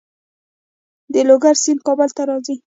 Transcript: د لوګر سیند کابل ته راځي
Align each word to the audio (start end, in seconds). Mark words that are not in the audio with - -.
د 1.13 1.15
لوګر 1.27 1.55
سیند 1.63 1.79
کابل 1.87 2.09
ته 2.15 2.21
راځي 2.29 2.55